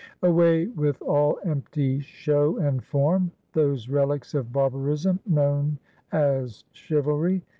[0.23, 5.77] Away with all empty show and form, those relics of barbarism known
[6.11, 7.43] as chivalry!